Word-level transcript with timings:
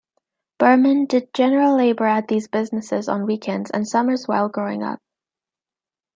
Berman 0.57 1.05
did 1.05 1.31
general 1.31 1.77
labor 1.77 2.05
at 2.05 2.27
these 2.27 2.47
businesses 2.47 3.07
on 3.07 3.27
weekends 3.27 3.69
and 3.69 3.87
summers 3.87 4.27
while 4.27 4.49
growing 4.49 4.81
up. 4.81 4.97